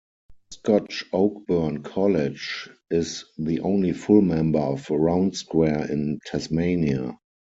[0.51, 7.19] Scotch Oakburn College is the only full member of Round Square in Tasmania.